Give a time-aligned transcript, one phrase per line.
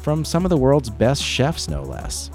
[0.00, 2.30] from some of the world's best chefs, no less.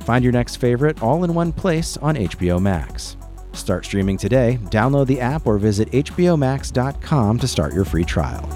[0.00, 3.16] Find your next favorite all in one place on HBO Max.
[3.52, 8.48] Start streaming today, download the app, or visit HBOMax.com to start your free trial.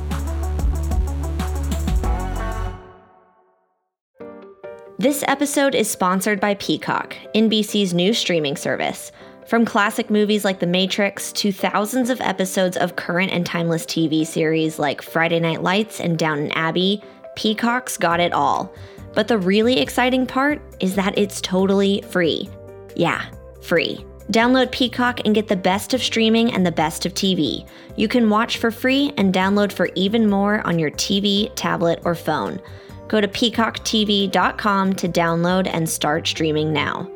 [4.99, 9.11] This episode is sponsored by Peacock, NBC's new streaming service.
[9.49, 14.25] From classic movies like The Matrix to thousands of episodes of current and timeless TV
[14.25, 17.03] series like Friday Night Lights and Downton Abbey,
[17.35, 18.73] Peacock's got it all.
[19.15, 22.49] But the really exciting part is that it's totally free.
[22.97, 23.27] Yeah,
[23.61, 24.05] free.
[24.31, 27.69] Download Peacock and get the best of streaming and the best of TV.
[27.97, 32.15] You can watch for free and download for even more on your TV, tablet, or
[32.15, 32.61] phone.
[33.09, 37.11] Go to peacocktv.com to download and start streaming now.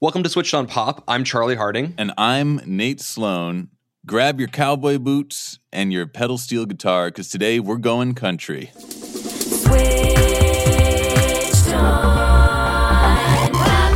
[0.00, 1.02] Welcome to Switched on Pop.
[1.08, 1.94] I'm Charlie Harding.
[1.98, 3.69] And I'm Nate Sloan.
[4.06, 8.70] Grab your cowboy boots and your pedal steel guitar because today we're going country.
[8.78, 9.68] Switched
[11.74, 13.90] on pop.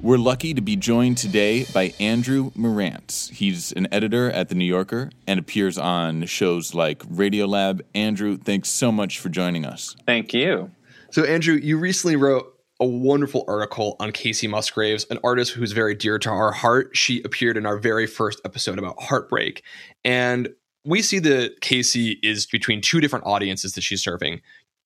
[0.00, 3.30] We're lucky to be joined today by Andrew Marantz.
[3.30, 7.80] He's an editor at The New Yorker and appears on shows like Radiolab.
[7.96, 9.96] Andrew, thanks so much for joining us.
[10.06, 10.70] Thank you.
[11.10, 12.51] So, Andrew, you recently wrote
[12.82, 16.90] a wonderful article on Kacey Musgraves, an artist who's very dear to our heart.
[16.96, 19.62] She appeared in our very first episode about heartbreak.
[20.04, 20.48] And
[20.84, 24.40] we see that Kacey is between two different audiences that she's serving.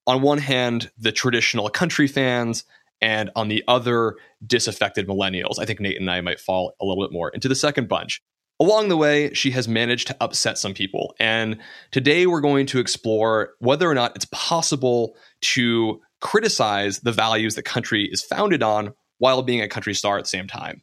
[0.07, 2.65] On one hand, the traditional country fans,
[3.01, 5.59] and on the other, disaffected millennials.
[5.59, 8.21] I think Nate and I might fall a little bit more into the second bunch.
[8.61, 11.15] Along the way, she has managed to upset some people.
[11.19, 11.59] And
[11.93, 17.63] today we're going to explore whether or not it's possible to criticize the values the
[17.63, 20.83] country is founded on while being a country star at the same time.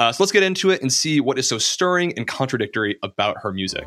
[0.00, 3.36] Uh, so let's get into it and see what is so stirring and contradictory about
[3.40, 3.86] her music.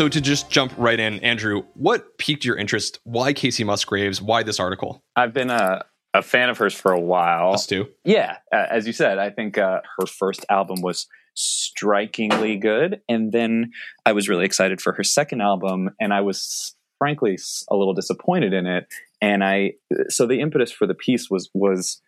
[0.00, 3.00] So to just jump right in, Andrew, what piqued your interest?
[3.04, 4.22] Why Kacey Musgraves?
[4.22, 5.04] Why this article?
[5.14, 5.84] I've been a,
[6.14, 7.52] a fan of hers for a while.
[7.52, 7.86] Us too.
[8.02, 13.30] Yeah, uh, as you said, I think uh, her first album was strikingly good, and
[13.30, 13.72] then
[14.06, 17.38] I was really excited for her second album, and I was frankly
[17.70, 18.86] a little disappointed in it.
[19.20, 19.72] And I,
[20.08, 22.00] so the impetus for the piece was was,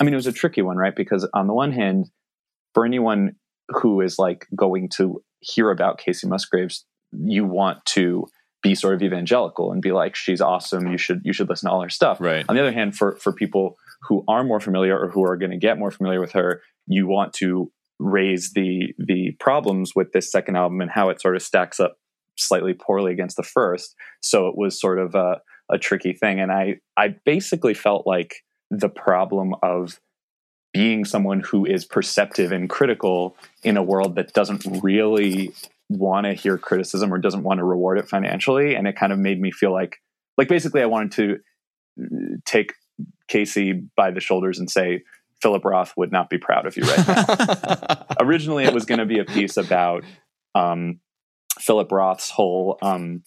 [0.00, 0.96] I mean, it was a tricky one, right?
[0.96, 2.06] Because on the one hand,
[2.72, 3.36] for anyone
[3.68, 6.86] who is like going to hear about Kacey Musgraves,
[7.18, 8.26] you want to
[8.62, 10.90] be sort of evangelical and be like, she's awesome.
[10.90, 12.20] You should you should listen to all her stuff.
[12.20, 12.44] Right.
[12.48, 13.76] On the other hand, for for people
[14.08, 17.06] who are more familiar or who are going to get more familiar with her, you
[17.06, 17.70] want to
[18.00, 21.96] raise the the problems with this second album and how it sort of stacks up
[22.36, 23.94] slightly poorly against the first.
[24.20, 28.36] So it was sort of a, a tricky thing, and I I basically felt like
[28.70, 30.00] the problem of
[30.72, 35.52] being someone who is perceptive and critical in a world that doesn't really
[35.88, 39.18] want to hear criticism or doesn't want to reward it financially and it kind of
[39.18, 39.98] made me feel like
[40.38, 41.36] like basically i wanted to
[42.02, 42.74] uh, take
[43.30, 45.02] kacey by the shoulders and say
[45.42, 48.06] philip roth would not be proud of you right now.
[48.20, 50.04] Originally it was going to be a piece about
[50.54, 51.00] um,
[51.58, 53.22] philip roth's whole um,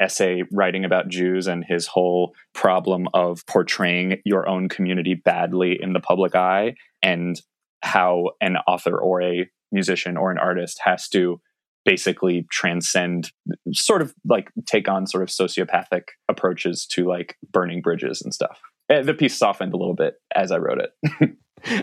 [0.00, 5.92] essay writing about jews and his whole problem of portraying your own community badly in
[5.92, 7.40] the public eye and
[7.82, 11.40] how an author or a musician or an artist has to
[11.88, 13.32] basically transcend
[13.72, 18.60] sort of like take on sort of sociopathic approaches to like burning bridges and stuff
[18.90, 21.30] Eh, the piece softened a little bit as i wrote it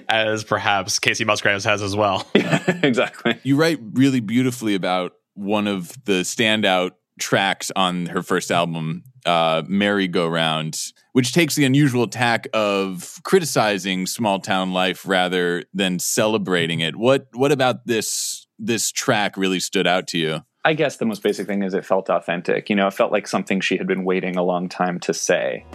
[0.07, 2.25] As perhaps Kacey Musgraves has as well.
[2.35, 9.03] exactly You write really beautifully about one of the standout tracks on her first album,
[9.25, 10.77] uh, Merry Go Round,
[11.13, 16.95] which takes the unusual tack of criticizing small town life rather than celebrating it.
[16.95, 20.41] What what about this this track really stood out to you?
[20.63, 22.69] I guess the most basic thing is it felt authentic.
[22.69, 25.65] You know, it felt like something she had been waiting a long time to say.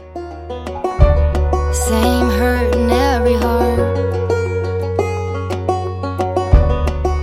[1.73, 4.11] Same hurt in every heart.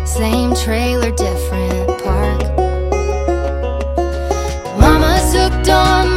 [0.08, 2.42] Same trailer, different park.
[4.80, 6.17] Mama's hooked on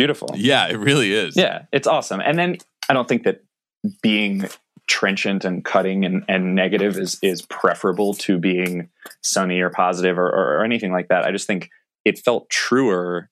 [0.00, 0.30] beautiful.
[0.34, 1.36] Yeah, it really is.
[1.36, 2.20] Yeah, it's awesome.
[2.20, 2.58] And then
[2.88, 3.42] I don't think that
[4.02, 4.48] being
[4.88, 8.88] trenchant and cutting and, and negative is is preferable to being
[9.22, 11.24] sunny or positive or, or, or anything like that.
[11.24, 11.70] I just think
[12.04, 13.30] it felt truer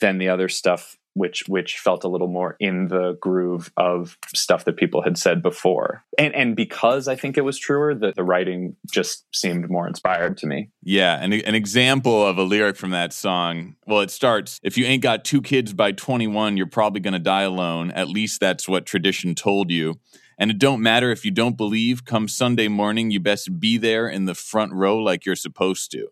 [0.00, 4.64] than the other stuff which which felt a little more in the groove of stuff
[4.64, 6.04] that people had said before.
[6.18, 10.36] And and because I think it was truer, that the writing just seemed more inspired
[10.38, 10.70] to me.
[10.82, 13.76] Yeah, and an example of a lyric from that song.
[13.86, 17.18] Well, it starts, if you ain't got two kids by 21, you're probably going to
[17.18, 17.90] die alone.
[17.90, 19.98] At least that's what tradition told you.
[20.38, 24.08] And it don't matter if you don't believe, come Sunday morning, you best be there
[24.08, 26.08] in the front row like you're supposed to.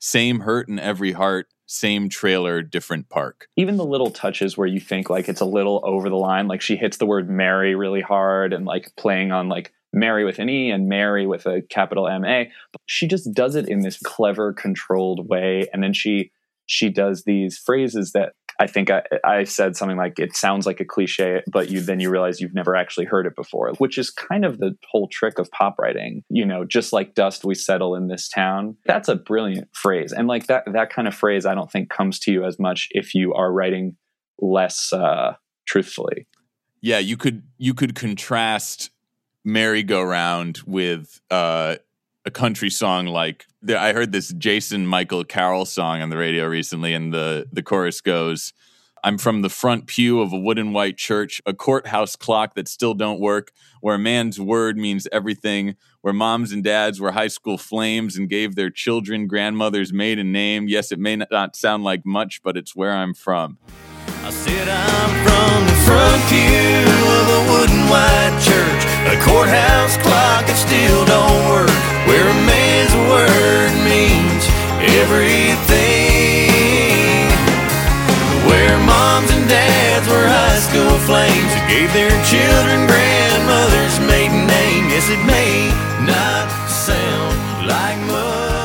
[0.00, 3.48] Same hurt in every heart, same trailer, different park.
[3.56, 6.60] even the little touches where you think like it's a little over the line like
[6.62, 10.48] she hits the word mary really hard and like playing on like mary with an
[10.48, 13.98] e and mary with a capital m a but she just does it in this
[14.04, 16.30] clever controlled way and then she
[16.66, 20.80] she does these phrases that i think i, I said something like it sounds like
[20.80, 24.10] a cliche but you then you realize you've never actually heard it before which is
[24.10, 26.22] kind of the whole trick of pop writing.
[26.28, 30.12] You know just like dust we settle in this town that's a brilliant phrase.
[30.12, 32.88] And like that that kind of phrase i don't think comes to you as much
[32.90, 33.96] if you are writing
[34.40, 35.34] less uh
[35.68, 36.26] truthfully.
[36.80, 38.90] Yeah, you could you could contrast
[39.44, 41.76] merry-go-round with uh,
[42.28, 46.92] a country song like I heard this Jason Michael Carroll song on the radio recently,
[46.92, 48.52] and the the chorus goes,
[49.02, 52.92] "I'm from the front pew of a wooden white church, a courthouse clock that still
[52.92, 57.56] don't work, where a man's word means everything, where moms and dads were high school
[57.56, 60.68] flames and gave their children grandmother's maiden name.
[60.68, 63.56] Yes, it may not sound like much, but it's where I'm from."
[64.24, 66.84] I said I'm from the front pew
[67.20, 71.72] of a wooden white church, a courthouse clock that still don't work,
[72.08, 74.44] where a man's word means
[75.00, 76.48] everything.
[78.48, 84.88] Where moms and dads were high school flames who gave their children grandmother's maiden name.
[84.88, 85.68] Yes, it may
[86.08, 88.57] not sound like much,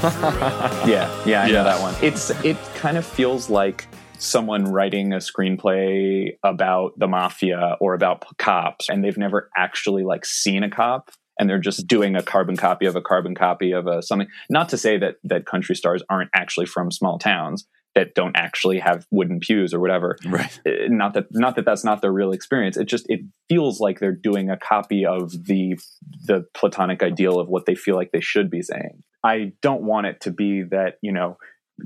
[0.88, 1.52] yeah yeah i Yeah.
[1.52, 1.94] know that one.
[2.02, 3.86] It's it kind of feels like
[4.18, 10.04] someone writing a screenplay about the mafia or about p- cops and they've never actually
[10.04, 13.72] like seen a cop and they're just doing a carbon copy of a carbon copy
[13.72, 14.28] of a something.
[14.50, 18.78] Not to say that that country stars aren't actually from small towns that don't actually
[18.78, 20.16] have wooden pews or whatever.
[20.26, 20.60] Right.
[20.66, 22.76] Uh, not that not that that's not their real experience.
[22.76, 25.78] It just it feels like they're doing a copy of the
[26.26, 30.06] the platonic ideal of what they feel like they should be saying i don't want
[30.06, 31.36] it to be that you know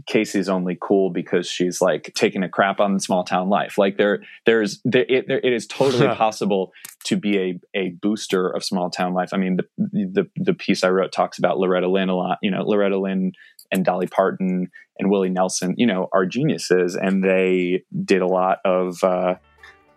[0.09, 3.79] kacey's only cool because she's like taking a crap on small town life.
[3.79, 6.73] Like there there's there it, there, it is totally possible
[7.05, 9.31] to be a a booster of small town life.
[9.33, 12.50] I mean the the the piece i wrote talks about loretta lynn a lot you
[12.50, 13.33] know loretta lynn
[13.71, 18.59] and dolly parton and willie nelson you know are geniuses and they did a lot
[18.64, 19.35] of uh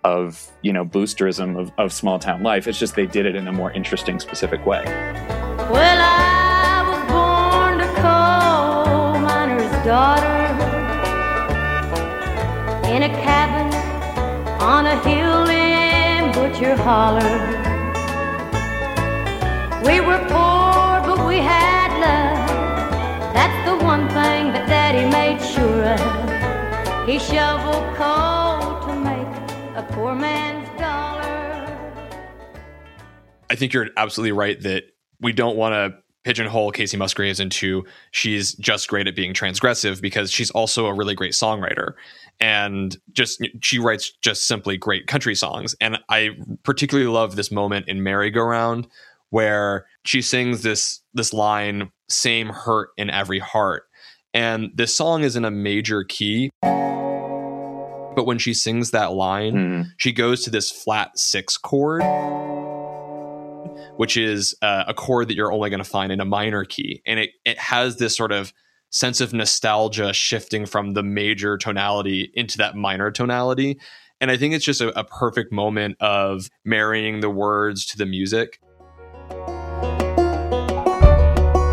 [0.03, 2.67] of you know boosterism of, of small town life.
[2.67, 4.83] It's just they did it in a more interesting specific way.
[4.85, 6.16] Well, I
[13.27, 13.69] cabin
[14.61, 17.35] on a hill in Butcher Holler.
[19.87, 22.47] We were poor, but we had love.
[23.33, 27.07] That's the one thing that Daddy made sure of.
[27.07, 29.33] He shoveled coal to make
[29.75, 31.67] a poor man's dollar.
[33.49, 34.83] I think you're absolutely right that
[35.19, 40.29] we don't want to pigeonhole Kacey Musgraves into she's just great at being transgressive because
[40.29, 41.93] she's also a really great songwriter
[42.41, 46.31] and just she writes just simply great country songs and I
[46.63, 48.87] particularly love this moment in Merry Go Round
[49.29, 53.83] where she sings this this line same hurt in every heart
[54.33, 56.49] And this song is in a major key.
[56.61, 59.85] But when she sings that line, Mm.
[59.97, 62.01] she goes to this flat six chord,
[63.97, 67.01] which is uh, a chord that you're only going to find in a minor key.
[67.05, 68.53] And it, it has this sort of
[68.89, 73.79] sense of nostalgia shifting from the major tonality into that minor tonality.
[74.19, 78.05] And I think it's just a, a perfect moment of marrying the words to the
[78.05, 78.59] music.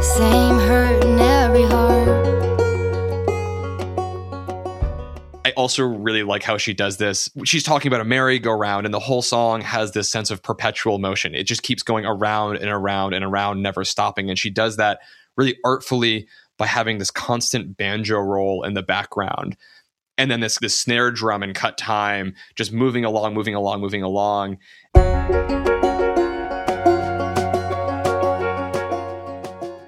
[0.02, 1.83] Same hurt in every heart.
[5.56, 7.28] Also really like how she does this.
[7.44, 11.34] She's talking about a merry-go-round, and the whole song has this sense of perpetual motion.
[11.34, 14.28] It just keeps going around and around and around, never stopping.
[14.28, 15.00] And she does that
[15.36, 19.56] really artfully by having this constant banjo roll in the background.
[20.16, 24.02] And then this this snare drum and cut time just moving along, moving along, moving
[24.02, 24.58] along.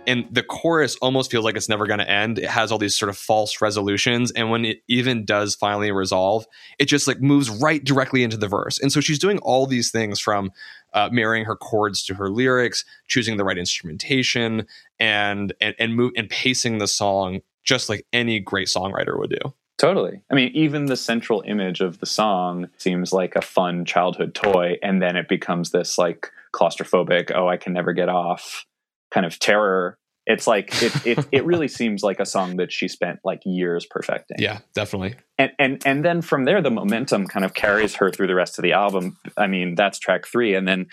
[0.07, 2.39] And the chorus almost feels like it's never going to end.
[2.39, 6.47] It has all these sort of false resolutions, and when it even does finally resolve,
[6.79, 8.79] it just like moves right directly into the verse.
[8.79, 10.53] And so she's doing all these things from
[10.95, 14.67] uh, marrying her chords to her lyrics, choosing the right instrumentation,
[14.99, 19.53] and and and move and pacing the song just like any great songwriter would do.
[19.79, 20.23] Totally.
[20.31, 24.79] I mean, even the central image of the song seems like a fun childhood toy,
[24.83, 28.65] and then it becomes this like claustrophobic, oh, I can never get off
[29.13, 29.99] kind of terror.
[30.27, 33.87] It's like it it, it really seems like a song that she spent like years
[33.89, 34.39] perfecting.
[34.41, 35.15] Yeah, definitely.
[35.39, 38.59] And and and then from there the momentum kind of carries her through the rest
[38.59, 39.17] of the album.
[39.37, 40.87] I mean, that's track 3 and then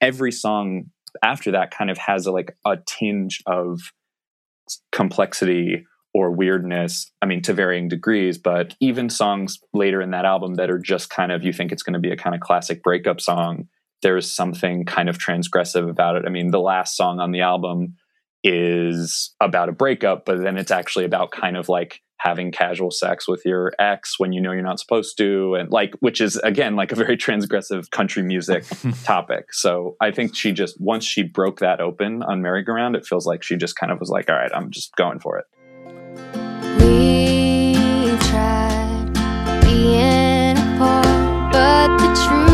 [0.00, 0.86] every song
[1.22, 3.80] after that kind of has a, like a tinge of
[4.92, 7.12] complexity or weirdness.
[7.22, 11.10] I mean, to varying degrees, but even songs later in that album that are just
[11.10, 13.68] kind of you think it's going to be a kind of classic breakup song,
[14.02, 16.24] there's something kind of transgressive about it.
[16.26, 17.96] I mean, the last song on the album
[18.42, 23.26] is about a breakup, but then it's actually about kind of like having casual sex
[23.26, 26.76] with your ex when you know you're not supposed to and like which is again
[26.76, 28.64] like a very transgressive country music
[29.04, 33.26] topic so i think she just once she broke that open on merry-go-round it feels
[33.26, 35.46] like she just kind of was like all right i'm just going for it
[36.78, 39.12] We tried
[39.62, 42.49] being apart, but the truth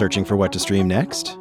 [0.00, 1.36] Searching for what to stream next?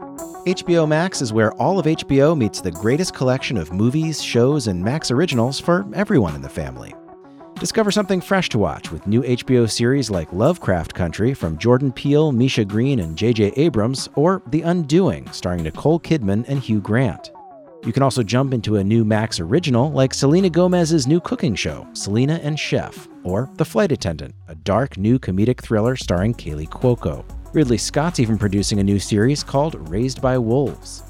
[0.45, 4.83] HBO Max is where all of HBO meets the greatest collection of movies, shows, and
[4.83, 6.93] Max originals for everyone in the family.
[7.57, 12.33] Discover something fresh to watch with new HBO series like Lovecraft Country from Jordan Peele,
[12.33, 13.53] Misha Green, and J.J.
[13.55, 17.31] Abrams, or The Undoing, starring Nicole Kidman and Hugh Grant.
[17.85, 21.87] You can also jump into a new Max original like Selena Gomez's new cooking show,
[21.93, 27.23] Selena and Chef, or The Flight Attendant, a dark new comedic thriller starring Kaley Cuoco.
[27.53, 31.01] Ridley Scott's even producing a new series called Raised by Wolves.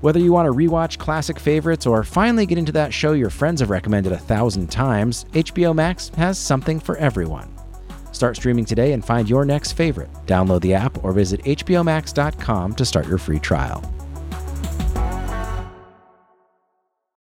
[0.00, 3.60] Whether you want to rewatch classic favorites or finally get into that show your friends
[3.60, 7.52] have recommended a thousand times, HBO Max has something for everyone.
[8.12, 10.10] Start streaming today and find your next favorite.
[10.26, 13.82] Download the app or visit HBOMax.com to start your free trial.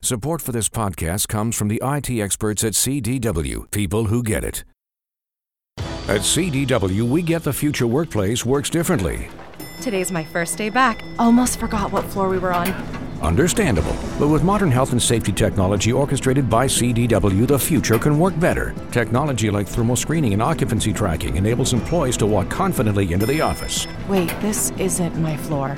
[0.02, 4.64] Support for this podcast comes from the IT experts at CDW, people who get it.
[6.10, 9.28] At CDW, we get the future workplace works differently.
[9.80, 11.04] Today's my first day back.
[11.20, 12.72] Almost forgot what floor we were on.
[13.22, 13.94] Understandable.
[14.18, 18.74] But with modern health and safety technology orchestrated by CDW, the future can work better.
[18.90, 23.86] Technology like thermal screening and occupancy tracking enables employees to walk confidently into the office,
[24.08, 25.76] Wait, this isn't my floor.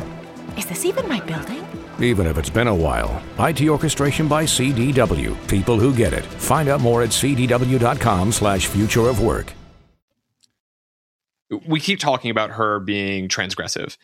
[0.57, 1.63] Is this even my building?
[2.01, 3.23] even if it's been a while.
[3.39, 6.25] IT orchestration by CDW, people who get it.
[6.25, 9.53] Find out more at cdw.com slash future of work.
[11.67, 13.97] We keep talking about her being transgressive.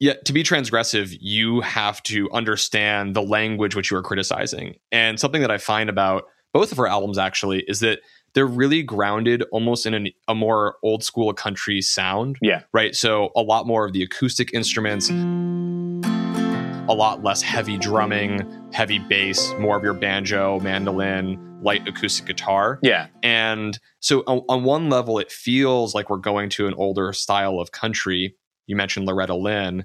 [0.00, 4.76] Yet to be transgressive, you have to understand the language which you are criticizing.
[4.92, 8.00] And something that I find about both of her albums actually is that
[8.34, 12.36] they're really grounded almost in an, a more old school country sound.
[12.40, 12.62] Yeah.
[12.72, 12.94] Right.
[12.94, 19.52] So a lot more of the acoustic instruments, a lot less heavy drumming, heavy bass,
[19.58, 22.78] more of your banjo, mandolin, light acoustic guitar.
[22.82, 23.08] Yeah.
[23.22, 27.58] And so on, on one level, it feels like we're going to an older style
[27.58, 28.34] of country.
[28.66, 29.84] You mentioned Loretta Lynn.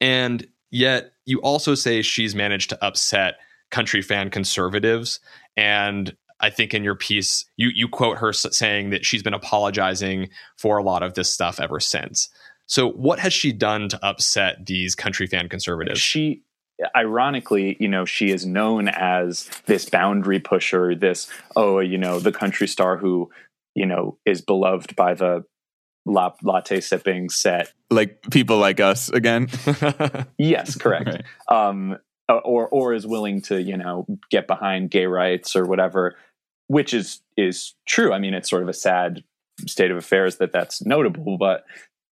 [0.00, 3.34] And yet you also say she's managed to upset
[3.70, 5.20] country fan conservatives.
[5.56, 10.28] And I think in your piece, you, you quote her saying that she's been apologizing
[10.56, 12.28] for a lot of this stuff ever since.
[12.66, 16.00] So, what has she done to upset these country fan conservatives?
[16.00, 16.42] she
[16.96, 22.32] ironically you know she is known as this boundary pusher this oh you know the
[22.32, 23.30] country star who
[23.74, 25.44] you know is beloved by the
[26.06, 29.48] la- latte sipping set Like people like us again.
[30.38, 31.24] yes correct Right.
[31.48, 31.98] um
[32.28, 36.16] or or is willing to you know get behind gay rights or whatever
[36.68, 39.22] which is is true i mean it's sort of a sad
[39.66, 41.64] state of affairs that that's notable but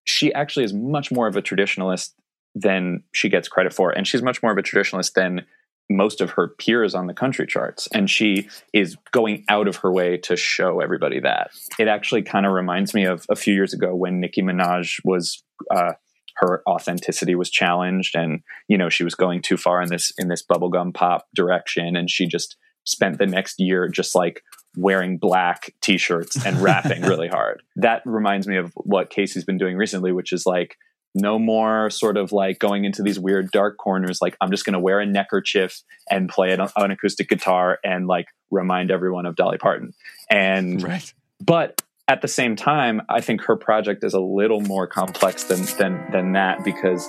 [0.06, 2.14] she actually is much more of a traditionalist
[2.62, 3.92] than she gets credit for.
[3.92, 5.46] And she's much more of a traditionalist than
[5.90, 7.88] most of her peers on the country charts.
[7.94, 11.52] And she is going out of her way to show everybody that.
[11.80, 15.44] It actually kind of reminds me of a few years ago when nicki minaj was
[15.74, 15.94] uh,
[16.36, 20.30] her authenticity was challenged and you know she was going too far in this in
[20.30, 21.96] this bubblegum pop direction.
[21.96, 24.44] And she just spent the next year just like
[24.78, 27.64] wearing black t-shirts and rapping really hard.
[27.76, 30.78] That reminds me of what kacey's been doing recently which is like
[31.16, 34.74] no more sort of like going into these weird dark corners like i'm just going
[34.74, 39.36] to wear a neckerchief and play an, an acoustic guitar and like remind everyone of
[39.36, 39.94] dolly parton
[40.30, 41.14] and right.
[41.40, 45.64] but at the same time, I think her project is a little more complex than
[45.78, 47.08] than than that because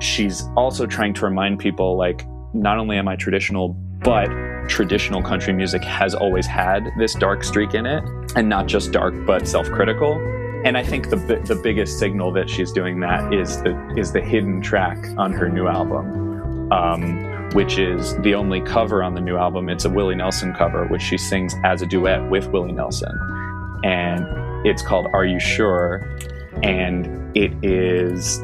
[0.00, 3.68] she's also trying to remind people like not only am I traditional,
[4.02, 4.26] but
[4.68, 8.02] traditional country music has always had this dark streak in it,
[8.34, 10.14] and not just dark but self-critical.
[10.66, 14.20] And I think the the biggest signal that she's doing that is the is the
[14.20, 19.36] hidden track on her new album, um, which is the only cover on the new
[19.36, 19.68] album.
[19.68, 23.16] It's a Willie Nelson cover, which she sings as a duet with Willie Nelson
[23.84, 24.26] and
[24.66, 25.98] it's called Are You Sure?
[26.62, 28.40] And it is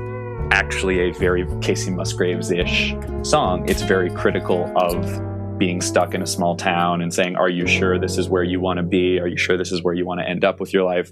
[0.52, 3.68] actually a very Kacey Musgraves ish song.
[3.68, 7.98] It's very critical of being stuck in a small town and saying, Are you sure
[7.98, 9.18] this is where you want to be?
[9.18, 11.10] Are you sure this is where you want to end up with your life?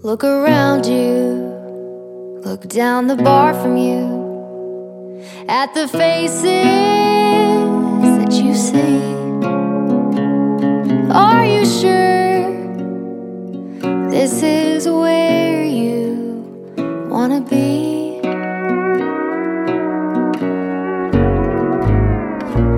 [0.00, 9.02] Look around you, look down the bar from you, at the faces that you see.
[11.10, 12.48] Are you sure
[14.08, 16.46] this is where you
[17.10, 18.20] wanna be?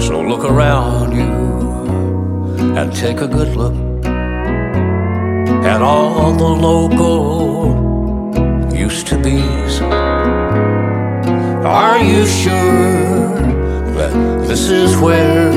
[0.00, 1.30] So look around you
[2.78, 3.89] and take a good look
[5.70, 7.70] at all the local
[8.74, 9.80] used to be's.
[11.64, 13.38] Are you sure
[13.94, 14.12] that
[14.48, 15.52] this is where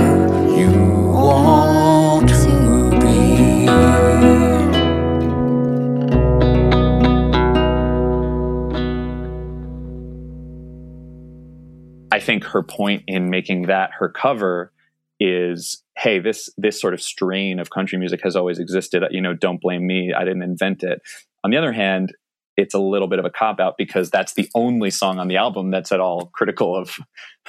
[0.55, 0.71] you
[1.11, 3.67] want to be?
[12.11, 14.71] I think her point in making that her cover
[15.19, 19.33] is hey this this sort of strain of country music has always existed you know
[19.33, 21.01] don't blame me i didn't invent it
[21.43, 22.11] on the other hand
[22.55, 25.37] it's a little bit of a cop out because that's the only song on the
[25.37, 26.97] album that's at all critical of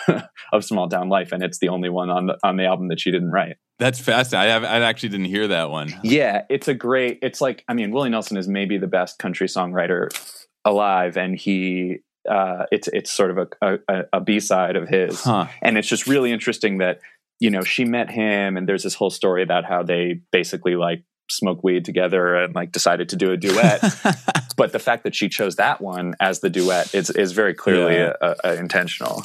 [0.52, 2.98] of small town life and it's the only one on the on the album that
[3.00, 4.50] she didn't write That's fascinating.
[4.50, 5.94] I, have, I actually didn't hear that one.
[6.02, 9.46] yeah it's a great it's like i mean willie nelson is maybe the best country
[9.46, 10.08] songwriter
[10.64, 15.46] alive and he uh it's it's sort of a a, a b-side of his Huh.
[15.60, 17.00] and it's just really interesting that
[17.40, 21.02] you know she met him and there's this whole story about how they basically like
[21.30, 23.80] smoke weed together and like decided to do a duet
[24.56, 27.94] but the fact that she chose that one as the duet is is very clearly
[27.96, 28.12] Yeah.
[28.20, 29.24] uh uh intentional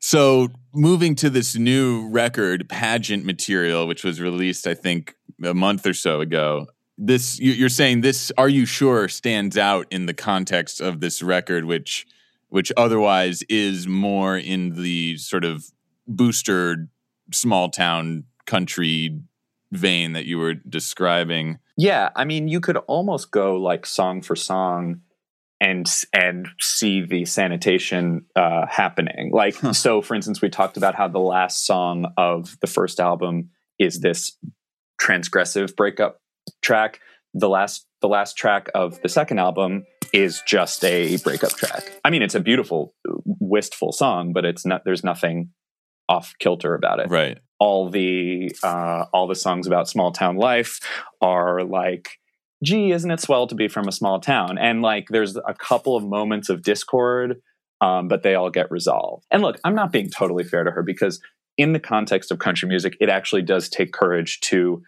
[0.00, 5.84] So moving to this new record, pageant material, which was released, I think, a month
[5.86, 6.68] or so ago.
[6.96, 8.30] This you- you're saying this?
[8.38, 12.06] Are you sure stands out in the context of this record, which
[12.48, 15.64] which otherwise is more in the sort of
[16.06, 16.88] booster
[17.32, 19.20] small town country
[19.72, 21.58] vein that you were describing?
[21.76, 25.02] Yeah, I mean, you could almost go like song for song
[25.60, 29.30] and and see the sanitation uh, happening.
[29.32, 33.50] Like, so for instance, we talked about how the last song of the first album
[33.78, 34.36] is this
[35.00, 36.20] transgressive breakup
[36.62, 37.00] track.
[37.34, 42.00] The last the last track of the second album is just a breakup track.
[42.04, 44.82] I mean, it's a beautiful, wistful song, but it's not.
[44.84, 45.50] There's nothing
[46.08, 47.38] off kilter about it Right.
[47.58, 50.80] all the uh, all the songs about small town life
[51.20, 52.18] are like
[52.64, 55.96] gee isn't it swell to be from a small town and like there's a couple
[55.96, 57.40] of moments of discord
[57.80, 60.82] um, but they all get resolved and look i'm not being totally fair to her
[60.82, 61.20] because
[61.56, 64.82] in the context of country music it actually does take courage to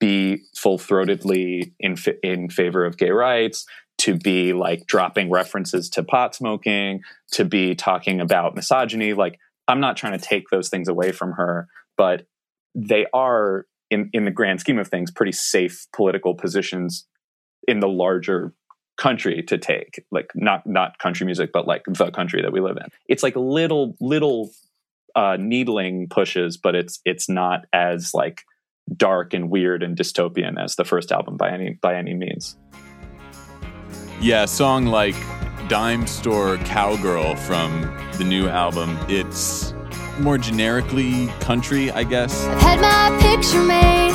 [0.00, 3.66] be full-throatedly in, fa- in favor of gay rights
[3.98, 7.00] to be like dropping references to pot smoking,
[7.32, 9.14] to be talking about misogyny.
[9.14, 12.26] Like, I'm not trying to take those things away from her, but
[12.74, 17.06] they are, in, in the grand scheme of things, pretty safe political positions
[17.66, 18.52] in the larger
[18.96, 20.04] country to take.
[20.10, 22.86] Like not not country music but like the country that we live in.
[23.08, 24.50] It's like little little
[25.16, 28.42] uh needling pushes but it's it's not as like
[28.96, 32.56] dark and weird and dystopian as the first album by any by any means.
[34.20, 35.16] Yeah, song like
[35.68, 37.82] Dime Store Cowgirl from
[38.18, 39.74] the new album, it's
[40.18, 42.46] more generically country, I guess.
[42.46, 44.12] I've had my picture made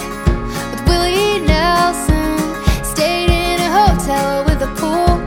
[0.72, 2.38] with Willie Nelson.
[2.84, 5.18] Stayed in a hotel with a pool.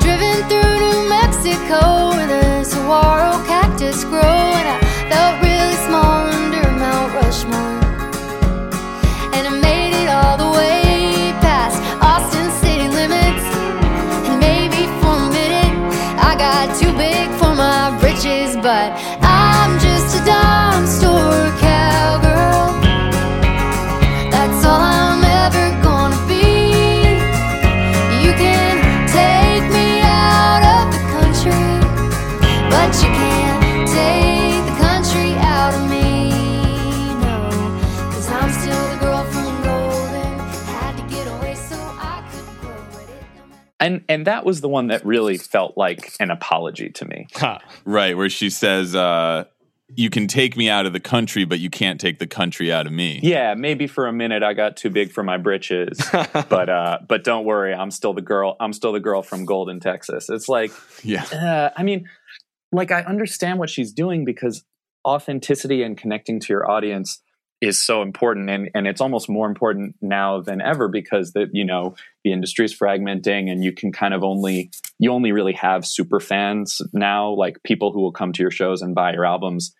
[0.00, 2.14] Driven through New Mexico
[4.04, 4.83] grow,
[43.84, 47.60] and and that was the one that really felt like an apology to me Ha.
[47.84, 49.44] Right, where she says, uh,
[49.96, 52.86] You can take me out of the country, but you can't take the country out
[52.86, 53.20] of me.
[53.22, 56.00] yeah maybe for a minute i got too big for my britches
[56.56, 59.78] but uh but don't worry i'm still the girl i'm still the girl from golden
[59.80, 60.72] texas it's like
[61.04, 61.24] Yeah.
[61.32, 62.08] uh, I mean,
[62.72, 64.64] like I understand what she's doing because
[65.06, 67.20] authenticity and connecting to your audience
[67.60, 71.64] is so important, and and it's almost more important now than ever because the you
[71.64, 75.86] know the industry is fragmenting, and you can kind of only you only really have
[75.86, 79.74] super fans now, like people who will come to your shows and buy your albums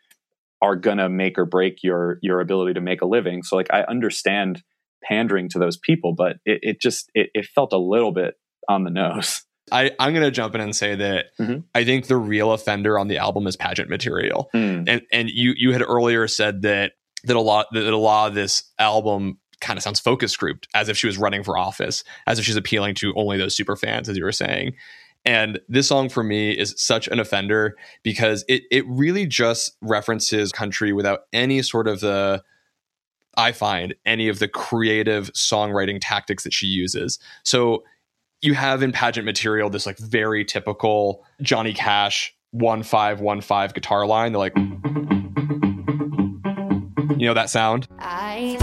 [0.62, 3.42] are gonna make or break your your ability to make a living.
[3.42, 4.62] So like I understand
[5.02, 8.34] pandering to those people, but it, it just it, it felt a little bit
[8.68, 9.42] on the nose.
[9.72, 11.64] I, I'm going to jump in and say that Mhm.
[11.74, 14.50] I think the real offender on the album is pageant material.
[14.54, 14.84] Mm.
[14.88, 16.92] And and you you had earlier said that
[17.24, 20.88] that a lot that a lot of this album kind of sounds focus grouped, as
[20.88, 24.08] if she was running for office, as if she's appealing to only those super fans,
[24.08, 24.74] as you were saying.
[25.26, 30.52] And this song for me is such an offender because it it really just references
[30.52, 32.42] country without any sort of the
[33.36, 37.18] I find any of the creative songwriting tactics that she uses.
[37.42, 37.84] So
[38.42, 43.74] you have in pageant material this like very typical Johnny Cash one five one five
[43.74, 44.32] guitar line.
[44.32, 44.54] They're like,
[47.18, 47.86] you know that sound.
[47.98, 48.56] I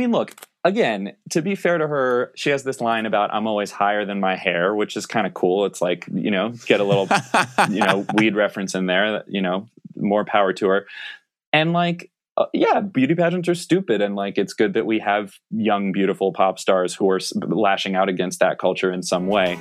[0.00, 0.34] mean, look,
[0.64, 4.20] again, to be fair to her, she has this line about I'm always higher than
[4.20, 5.66] my hair, which is kind of cool.
[5.66, 7.08] It's like, you know, get a little,
[7.70, 10.86] you know, weed reference in there, that, you know, more power to her.
[11.52, 14.00] And like, uh, yeah, beauty pageants are stupid.
[14.00, 17.94] And like, it's good that we have young, beautiful pop stars who are s- lashing
[17.94, 19.58] out against that culture in some way.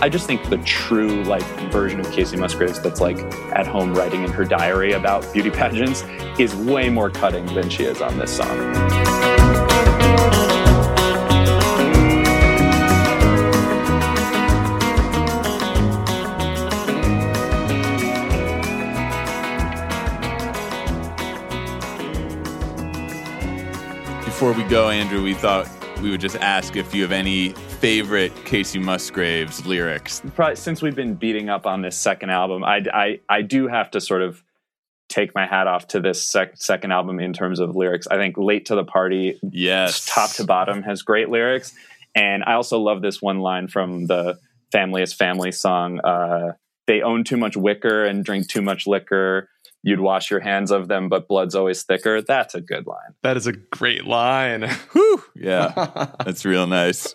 [0.00, 3.18] I just think the true like version of Kacey Musgraves that's like
[3.52, 6.04] at home writing in her diary about beauty pageants
[6.38, 8.56] is way more cutting than she is on this song.
[24.24, 25.68] Before we go, Andrew, we thought
[26.00, 30.20] we would just ask if you have any favorite Kacey Musgraves lyrics.
[30.34, 33.90] Probably, since we've been beating up on this second album, I, I, I do have
[33.92, 34.42] to sort of
[35.08, 38.06] take my hat off to this sec- second album in terms of lyrics.
[38.08, 40.04] I think Late to the Party, Yes.
[40.06, 41.72] top to bottom, has great lyrics.
[42.14, 44.38] And I also love this one line from the
[44.72, 46.00] Family is Family song.
[46.00, 46.52] Uh,
[46.88, 49.48] they own too much wicker and drink too much liquor.
[49.82, 52.20] You'd wash your hands of them, but blood's always thicker.
[52.20, 53.14] That's a good line.
[53.22, 54.68] That is a great line.
[54.92, 55.22] Whew.
[55.36, 57.14] Yeah, that's real nice.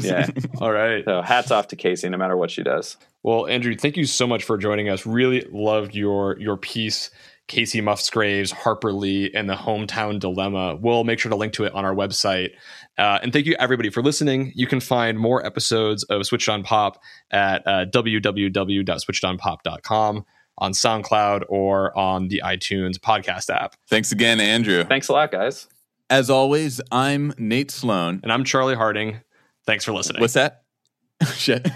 [0.00, 0.26] Yeah.
[0.60, 1.04] All right.
[1.04, 2.96] so hats off to Kacey, no matter what she does.
[3.22, 5.06] Well, Andrew, thank you so much for joining us.
[5.06, 7.10] Really loved your your piece
[7.48, 10.76] Kacey Musgraves, Harper Lee, and the Hometown Dilemma.
[10.76, 12.50] We'll make sure to link to it on our website.
[12.98, 14.52] Uh, and thank you everybody for listening.
[14.54, 16.98] You can find more episodes of Switched on Pop
[17.30, 20.24] at uh, www.switchedonpop.com
[20.62, 23.74] on SoundCloud or on the iTunes podcast app.
[23.88, 24.84] Thanks again, Andrew.
[24.84, 25.66] Thanks a lot, guys.
[26.08, 28.20] As always, I'm Nate Sloan.
[28.22, 29.20] And I'm Charlie Harding.
[29.66, 30.20] Thanks for listening.
[30.20, 30.62] What's that?
[31.34, 31.68] Shit.